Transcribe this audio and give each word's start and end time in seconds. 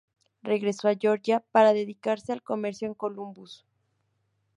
Regresó 0.41 0.87
a 0.87 0.95
Georgia 0.95 1.43
para 1.51 1.73
dedicarse 1.73 2.33
al 2.33 2.41
comercio 2.41 2.87
en 2.87 2.95
Columbus. 2.95 3.67